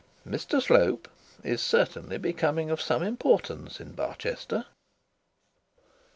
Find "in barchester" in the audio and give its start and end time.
3.79-4.65